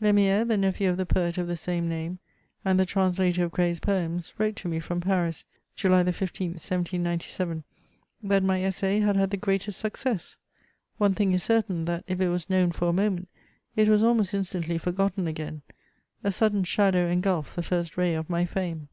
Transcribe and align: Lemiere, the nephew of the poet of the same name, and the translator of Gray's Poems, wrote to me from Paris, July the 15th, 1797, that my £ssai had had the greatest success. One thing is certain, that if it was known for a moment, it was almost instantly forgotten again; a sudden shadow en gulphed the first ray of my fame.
Lemiere, 0.00 0.44
the 0.44 0.56
nephew 0.56 0.90
of 0.90 0.96
the 0.96 1.06
poet 1.06 1.38
of 1.38 1.46
the 1.46 1.54
same 1.54 1.88
name, 1.88 2.18
and 2.64 2.80
the 2.80 2.84
translator 2.84 3.44
of 3.44 3.52
Gray's 3.52 3.78
Poems, 3.78 4.32
wrote 4.36 4.56
to 4.56 4.66
me 4.66 4.80
from 4.80 5.00
Paris, 5.00 5.44
July 5.76 6.02
the 6.02 6.10
15th, 6.10 6.58
1797, 6.58 7.62
that 8.24 8.42
my 8.42 8.58
£ssai 8.62 9.00
had 9.02 9.14
had 9.14 9.30
the 9.30 9.36
greatest 9.36 9.78
success. 9.78 10.38
One 10.98 11.14
thing 11.14 11.30
is 11.30 11.44
certain, 11.44 11.84
that 11.84 12.02
if 12.08 12.20
it 12.20 12.30
was 12.30 12.50
known 12.50 12.72
for 12.72 12.88
a 12.88 12.92
moment, 12.92 13.28
it 13.76 13.86
was 13.86 14.02
almost 14.02 14.34
instantly 14.34 14.76
forgotten 14.76 15.28
again; 15.28 15.62
a 16.24 16.32
sudden 16.32 16.64
shadow 16.64 17.06
en 17.06 17.20
gulphed 17.22 17.54
the 17.54 17.62
first 17.62 17.96
ray 17.96 18.14
of 18.16 18.28
my 18.28 18.44
fame. 18.44 18.88